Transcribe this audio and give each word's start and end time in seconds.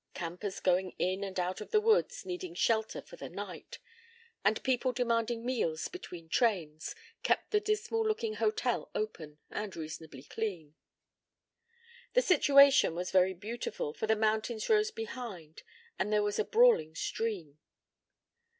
Campers 0.15 0.59
going 0.59 0.95
in 0.97 1.23
and 1.23 1.39
out 1.39 1.61
of 1.61 1.69
the 1.69 1.79
woods 1.79 2.25
needing 2.25 2.55
shelter 2.55 3.03
for 3.03 3.23
a 3.23 3.29
night, 3.29 3.77
and 4.43 4.63
people 4.63 4.91
demanding 4.93 5.45
meals 5.45 5.87
between 5.89 6.27
trains, 6.27 6.95
kept 7.21 7.51
the 7.51 7.59
dismal 7.59 8.03
looking 8.03 8.33
hotel 8.37 8.89
open 8.95 9.37
and 9.51 9.75
reasonably 9.75 10.23
clean. 10.23 10.73
The 12.13 12.23
situation 12.23 12.95
was 12.95 13.11
very 13.11 13.35
beautiful, 13.35 13.93
for 13.93 14.07
the 14.07 14.15
mountains 14.15 14.69
rose 14.69 14.89
behind 14.89 15.61
and 15.99 16.11
there 16.11 16.23
was 16.23 16.39
a 16.39 16.45
brawling 16.45 16.95
stream. 16.95 17.59